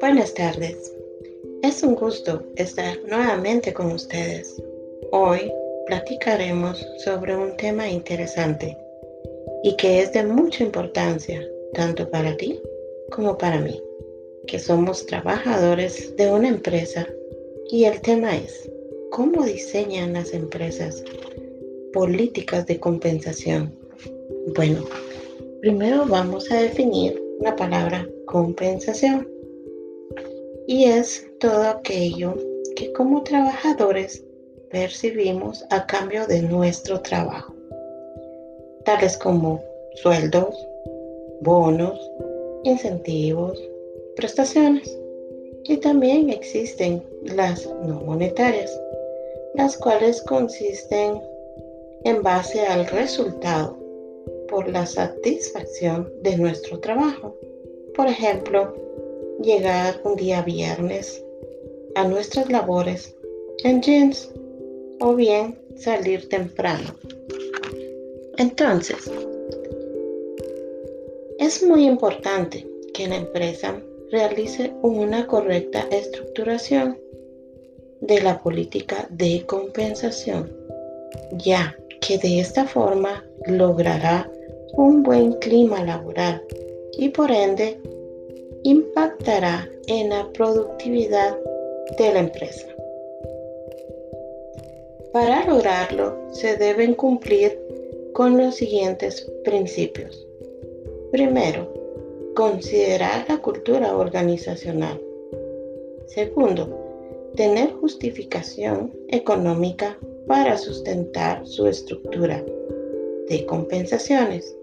Buenas 0.00 0.34
tardes. 0.34 0.94
Es 1.62 1.82
un 1.82 1.94
gusto 1.94 2.42
estar 2.56 2.98
nuevamente 3.08 3.72
con 3.72 3.92
ustedes. 3.92 4.62
Hoy 5.12 5.52
platicaremos 5.86 6.86
sobre 6.98 7.36
un 7.36 7.56
tema 7.56 7.88
interesante 7.88 8.76
y 9.62 9.76
que 9.76 10.02
es 10.02 10.12
de 10.12 10.24
mucha 10.24 10.64
importancia 10.64 11.46
tanto 11.72 12.10
para 12.10 12.36
ti 12.36 12.60
como 13.10 13.38
para 13.38 13.60
mí, 13.60 13.82
que 14.46 14.58
somos 14.58 15.06
trabajadores 15.06 16.16
de 16.16 16.30
una 16.30 16.48
empresa 16.48 17.06
y 17.70 17.84
el 17.84 18.00
tema 18.02 18.36
es 18.36 18.70
cómo 19.10 19.44
diseñan 19.44 20.12
las 20.12 20.34
empresas 20.34 21.02
políticas 21.92 22.66
de 22.66 22.80
compensación. 22.80 23.83
Bueno, 24.28 24.82
primero 25.60 26.06
vamos 26.06 26.50
a 26.50 26.56
definir 26.56 27.22
la 27.40 27.54
palabra 27.56 28.08
compensación 28.24 29.28
y 30.66 30.84
es 30.84 31.26
todo 31.40 31.62
aquello 31.64 32.34
que 32.74 32.90
como 32.94 33.22
trabajadores 33.22 34.24
percibimos 34.70 35.62
a 35.68 35.86
cambio 35.86 36.26
de 36.26 36.40
nuestro 36.40 37.00
trabajo, 37.02 37.54
tales 38.84 39.18
como 39.18 39.62
sueldos, 39.96 40.56
bonos, 41.42 42.00
incentivos, 42.64 43.62
prestaciones. 44.16 44.98
Y 45.64 45.76
también 45.78 46.30
existen 46.30 47.02
las 47.22 47.66
no 47.84 48.00
monetarias, 48.00 48.78
las 49.54 49.76
cuales 49.76 50.22
consisten 50.22 51.20
en 52.04 52.22
base 52.22 52.60
al 52.66 52.86
resultado 52.86 53.83
por 54.48 54.68
la 54.68 54.86
satisfacción 54.86 56.12
de 56.22 56.36
nuestro 56.36 56.80
trabajo. 56.80 57.36
Por 57.94 58.06
ejemplo, 58.06 58.74
llegar 59.42 60.00
un 60.04 60.16
día 60.16 60.42
viernes 60.42 61.22
a 61.94 62.06
nuestras 62.06 62.50
labores 62.50 63.14
en 63.64 63.82
jeans 63.82 64.30
o 65.00 65.14
bien 65.14 65.58
salir 65.76 66.28
temprano. 66.28 66.94
Entonces, 68.38 69.10
es 71.38 71.62
muy 71.62 71.86
importante 71.86 72.66
que 72.92 73.08
la 73.08 73.16
empresa 73.16 73.80
realice 74.10 74.72
una 74.82 75.26
correcta 75.26 75.86
estructuración 75.90 76.98
de 78.00 78.20
la 78.20 78.40
política 78.42 79.08
de 79.10 79.44
compensación, 79.46 80.52
ya 81.32 81.76
que 82.00 82.18
de 82.18 82.40
esta 82.40 82.66
forma 82.66 83.24
logrará 83.46 84.30
un 84.72 85.02
buen 85.02 85.32
clima 85.34 85.84
laboral 85.84 86.42
y 86.98 87.10
por 87.10 87.30
ende 87.30 87.78
impactará 88.62 89.68
en 89.86 90.08
la 90.08 90.30
productividad 90.32 91.38
de 91.98 92.12
la 92.12 92.20
empresa. 92.20 92.66
Para 95.12 95.46
lograrlo 95.46 96.16
se 96.32 96.56
deben 96.56 96.94
cumplir 96.94 97.60
con 98.14 98.36
los 98.36 98.56
siguientes 98.56 99.30
principios. 99.44 100.26
Primero, 101.12 101.72
considerar 102.34 103.24
la 103.28 103.38
cultura 103.38 103.96
organizacional. 103.96 105.00
Segundo, 106.06 106.68
tener 107.36 107.72
justificación 107.74 108.92
económica 109.08 109.98
para 110.26 110.56
sustentar 110.56 111.46
su 111.46 111.66
estructura 111.66 112.44
de 113.28 113.46
compensaciones, 113.46 114.56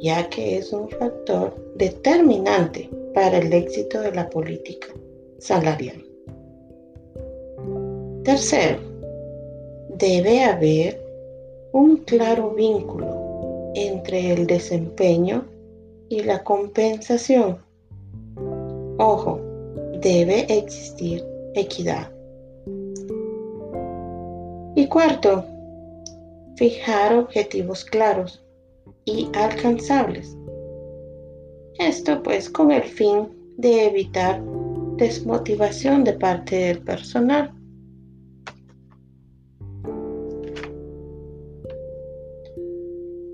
ya 0.00 0.28
que 0.30 0.58
es 0.58 0.72
un 0.72 0.88
factor 0.88 1.54
determinante 1.76 2.88
para 3.14 3.38
el 3.38 3.52
éxito 3.52 4.00
de 4.00 4.12
la 4.12 4.28
política 4.30 4.88
salarial. 5.38 6.04
Tercero, 8.24 8.78
debe 9.98 10.44
haber 10.44 11.00
un 11.72 11.98
claro 11.98 12.50
vínculo 12.50 13.72
entre 13.74 14.32
el 14.32 14.46
desempeño 14.46 15.44
y 16.08 16.22
la 16.22 16.42
compensación. 16.44 17.58
Ojo, 18.98 19.40
debe 20.00 20.46
existir 20.48 21.24
equidad. 21.54 22.10
Y 24.74 24.86
cuarto, 24.86 25.44
fijar 26.58 27.14
objetivos 27.14 27.84
claros 27.84 28.44
y 29.04 29.30
alcanzables. 29.34 30.36
Esto 31.78 32.20
pues 32.22 32.50
con 32.50 32.72
el 32.72 32.82
fin 32.82 33.28
de 33.56 33.86
evitar 33.86 34.42
desmotivación 34.96 36.02
de 36.02 36.14
parte 36.14 36.56
del 36.56 36.82
personal. 36.82 37.54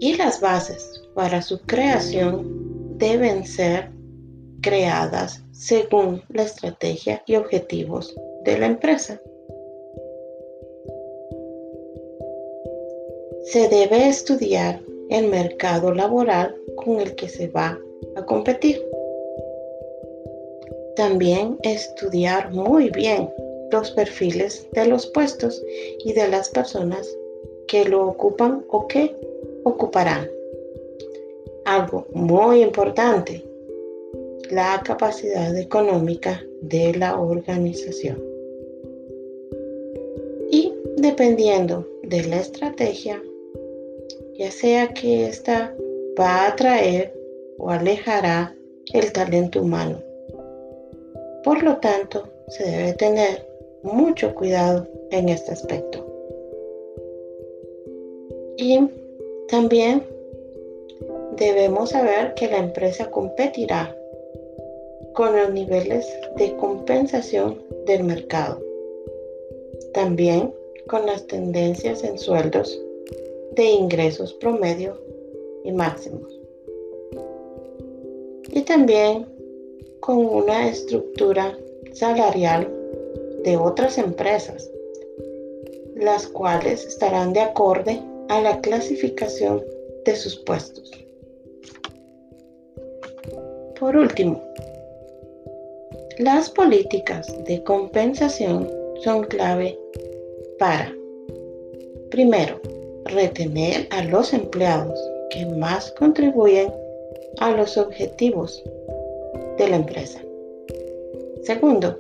Y 0.00 0.16
las 0.16 0.38
bases 0.42 1.02
para 1.14 1.40
su 1.40 1.58
creación 1.60 2.98
deben 2.98 3.46
ser 3.46 3.90
creadas 4.60 5.42
según 5.52 6.22
la 6.28 6.42
estrategia 6.42 7.22
y 7.26 7.36
objetivos 7.36 8.14
de 8.44 8.58
la 8.58 8.66
empresa. 8.66 9.18
Se 13.44 13.68
debe 13.68 14.08
estudiar 14.08 14.80
el 15.10 15.28
mercado 15.28 15.92
laboral 15.92 16.56
con 16.76 16.98
el 16.98 17.14
que 17.14 17.28
se 17.28 17.48
va 17.48 17.78
a 18.16 18.24
competir. 18.24 18.82
También 20.96 21.58
estudiar 21.62 22.50
muy 22.52 22.88
bien 22.88 23.28
los 23.70 23.90
perfiles 23.90 24.66
de 24.72 24.86
los 24.86 25.06
puestos 25.08 25.62
y 26.04 26.14
de 26.14 26.28
las 26.28 26.48
personas 26.48 27.06
que 27.68 27.84
lo 27.84 28.06
ocupan 28.06 28.64
o 28.68 28.88
que 28.88 29.14
ocuparán. 29.64 30.26
Algo 31.66 32.06
muy 32.12 32.62
importante, 32.62 33.44
la 34.50 34.82
capacidad 34.84 35.54
económica 35.56 36.42
de 36.62 36.94
la 36.94 37.20
organización. 37.20 38.22
Y 40.50 40.72
dependiendo 40.96 41.86
de 42.04 42.24
la 42.24 42.40
estrategia, 42.40 43.22
ya 44.34 44.50
sea 44.50 44.88
que 44.88 45.26
ésta 45.26 45.74
va 46.18 46.26
a 46.26 46.48
atraer 46.48 47.14
o 47.58 47.70
alejará 47.70 48.54
el 48.92 49.12
talento 49.12 49.62
humano. 49.62 50.02
Por 51.44 51.62
lo 51.62 51.76
tanto, 51.76 52.28
se 52.48 52.64
debe 52.64 52.92
tener 52.94 53.46
mucho 53.82 54.34
cuidado 54.34 54.86
en 55.10 55.28
este 55.28 55.52
aspecto. 55.52 56.04
Y 58.56 58.80
también 59.48 60.02
debemos 61.36 61.90
saber 61.90 62.34
que 62.34 62.48
la 62.48 62.58
empresa 62.58 63.10
competirá 63.10 63.96
con 65.12 65.36
los 65.36 65.52
niveles 65.52 66.06
de 66.36 66.56
compensación 66.56 67.62
del 67.86 68.04
mercado. 68.04 68.60
También 69.92 70.52
con 70.88 71.06
las 71.06 71.26
tendencias 71.26 72.02
en 72.04 72.18
sueldos 72.18 72.83
de 73.54 73.64
ingresos 73.64 74.34
promedio 74.34 75.00
y 75.64 75.72
máximos 75.72 76.44
y 78.54 78.62
también 78.62 79.26
con 80.00 80.18
una 80.18 80.68
estructura 80.68 81.56
salarial 81.92 82.70
de 83.42 83.56
otras 83.56 83.98
empresas, 83.98 84.70
las 85.96 86.26
cuales 86.26 86.84
estarán 86.86 87.32
de 87.32 87.40
acorde 87.40 88.00
a 88.28 88.40
la 88.40 88.60
clasificación 88.60 89.62
de 90.04 90.16
sus 90.16 90.36
puestos. 90.36 90.90
Por 93.78 93.96
último, 93.96 94.42
las 96.18 96.48
políticas 96.50 97.26
de 97.44 97.62
compensación 97.64 98.70
son 99.02 99.24
clave 99.24 99.78
para, 100.58 100.94
primero, 102.10 102.60
retener 103.04 103.86
a 103.90 104.04
los 104.04 104.32
empleados 104.32 104.98
que 105.30 105.46
más 105.46 105.92
contribuyen 105.92 106.72
a 107.38 107.50
los 107.52 107.76
objetivos 107.76 108.62
de 109.58 109.68
la 109.68 109.76
empresa. 109.76 110.20
Segundo, 111.42 111.98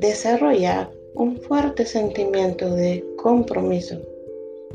desarrollar 0.00 0.90
un 1.14 1.36
fuerte 1.36 1.86
sentimiento 1.86 2.68
de 2.74 3.04
compromiso 3.16 3.96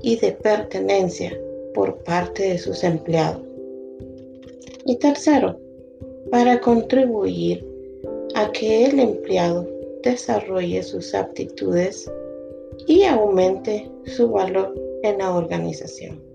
y 0.02 0.16
de 0.18 0.32
pertenencia 0.32 1.38
por 1.74 1.98
parte 1.98 2.44
de 2.44 2.58
sus 2.58 2.84
empleados. 2.84 3.42
Y 4.86 4.96
tercero, 4.96 5.60
para 6.32 6.62
contribuir 6.62 7.66
a 8.36 8.52
que 8.52 8.86
el 8.86 9.00
empleado 9.00 9.68
desarrolle 10.04 10.82
sus 10.84 11.14
aptitudes 11.14 12.10
y 12.88 13.04
aumente 13.04 13.90
su 14.06 14.30
valor 14.30 14.74
en 15.04 15.18
la 15.18 15.36
organización. 15.36 16.30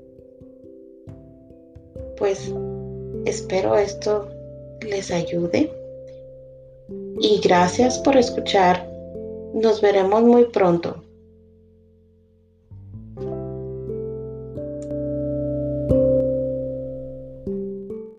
pues 2.16 2.52
espero 3.26 3.76
esto 3.76 4.28
les 4.80 5.10
ayude. 5.10 5.70
Y 7.20 7.40
gracias 7.42 7.98
por 7.98 8.16
escuchar. 8.16 8.88
Nos 9.54 9.80
veremos 9.80 10.22
muy 10.22 10.46
pronto. 10.46 11.03